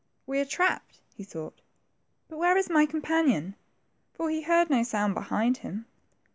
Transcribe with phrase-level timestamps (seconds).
[0.25, 1.61] We are trapped," he thought,
[2.27, 3.53] but where is my companion?"
[4.15, 5.85] for he heard no sound behind him.